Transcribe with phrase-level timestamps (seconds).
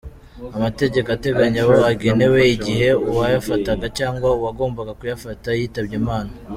[0.57, 6.31] Amategeko ateganya abo agenewe igihe uwayafataga cyangwa uwagombaga kuyafata yitabye Imana.